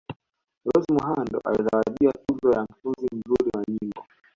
[0.65, 4.05] Rose Muhando alizawadiwa tuzo ya Mtunzi mzuri wa nyimbo